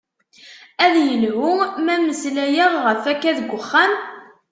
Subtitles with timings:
[0.85, 1.51] Ad yelhu
[1.85, 3.91] ma meslayeɣ ɣef akka deg uxxam?